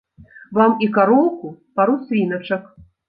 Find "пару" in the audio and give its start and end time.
1.81-1.93